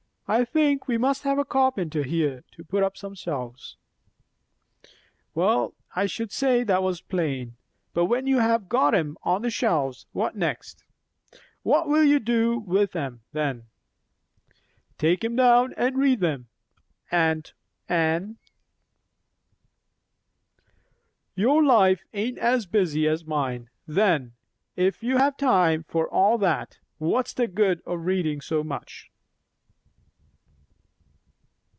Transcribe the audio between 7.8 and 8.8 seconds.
But when you have